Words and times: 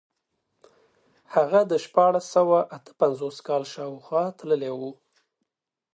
هغه 1.33 1.59
د 1.71 1.73
شپاړس 1.85 2.25
سوه 2.35 2.57
اته 2.75 2.91
پنځوس 3.01 3.37
کال 3.47 3.63
شاوخوا 3.73 4.23
تللی 4.39 4.71
و. 4.79 4.81